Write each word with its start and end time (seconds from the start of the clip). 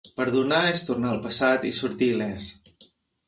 Perdonar 0.19 0.61
és 0.69 0.81
tornar 0.87 1.11
al 1.11 1.19
passat 1.27 1.67
i 1.71 1.73
sortir 1.81 2.09
il·lès. 2.17 2.47